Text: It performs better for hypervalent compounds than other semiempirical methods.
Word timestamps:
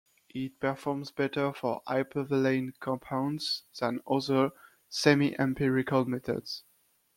It 0.33 0.59
performs 0.59 1.11
better 1.11 1.53
for 1.53 1.83
hypervalent 1.87 2.79
compounds 2.79 3.65
than 3.79 4.01
other 4.07 4.49
semiempirical 4.89 6.07
methods. 6.07 6.63